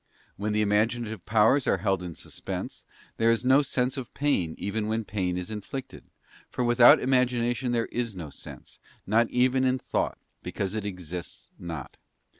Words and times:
When 0.35 0.51
the 0.51 0.63
imaginative 0.63 1.27
powers 1.27 1.67
are 1.67 1.77
held 1.77 2.01
in 2.01 2.15
suspense, 2.15 2.85
there 3.17 3.29
is 3.31 3.45
no 3.45 3.61
sense 3.61 3.97
of 3.97 4.11
pain 4.15 4.55
even 4.57 4.87
when 4.87 5.05
pain 5.05 5.37
is 5.37 5.51
inflicted; 5.51 6.05
for 6.49 6.63
without 6.63 6.97
imagina 6.97 7.55
tion 7.55 7.71
there 7.71 7.85
is 7.91 8.15
no 8.15 8.31
sense, 8.31 8.79
not 9.05 9.29
even 9.29 9.63
in 9.63 9.77
thought, 9.77 10.17
because 10.41 10.73
it 10.73 10.87
exists 10.87 11.51
not. 11.59 11.97